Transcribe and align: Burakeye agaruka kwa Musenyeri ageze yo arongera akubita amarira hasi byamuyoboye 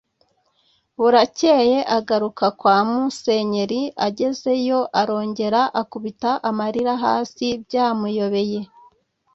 Burakeye 0.99 1.77
agaruka 1.97 2.45
kwa 2.59 2.77
Musenyeri 2.89 3.81
ageze 4.07 4.51
yo 4.67 4.79
arongera 5.01 5.61
akubita 5.81 6.31
amarira 6.49 6.93
hasi 7.03 7.45
byamuyoboye 7.65 8.59